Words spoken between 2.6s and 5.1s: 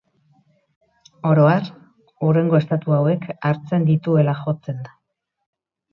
estatu hauek hartzen dituela jotzen da.